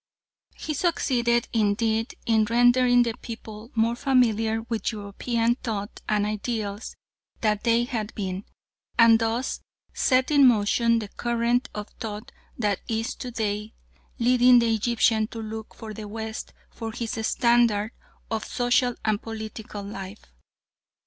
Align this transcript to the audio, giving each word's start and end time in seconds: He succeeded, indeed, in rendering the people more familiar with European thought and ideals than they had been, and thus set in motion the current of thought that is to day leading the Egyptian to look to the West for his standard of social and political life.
He 0.55 0.73
succeeded, 0.73 1.47
indeed, 1.53 2.15
in 2.25 2.45
rendering 2.45 3.03
the 3.03 3.13
people 3.17 3.69
more 3.75 3.95
familiar 3.95 4.63
with 4.63 4.91
European 4.91 5.53
thought 5.53 6.01
and 6.09 6.25
ideals 6.25 6.95
than 7.41 7.59
they 7.61 7.83
had 7.83 8.11
been, 8.15 8.43
and 8.97 9.19
thus 9.19 9.59
set 9.93 10.31
in 10.31 10.47
motion 10.47 10.97
the 10.97 11.07
current 11.07 11.69
of 11.75 11.87
thought 11.99 12.31
that 12.57 12.79
is 12.87 13.13
to 13.17 13.29
day 13.29 13.75
leading 14.17 14.57
the 14.57 14.73
Egyptian 14.73 15.27
to 15.27 15.39
look 15.39 15.77
to 15.77 15.93
the 15.93 16.07
West 16.07 16.51
for 16.71 16.91
his 16.91 17.13
standard 17.27 17.91
of 18.31 18.43
social 18.43 18.95
and 19.05 19.21
political 19.21 19.83
life. 19.83 20.33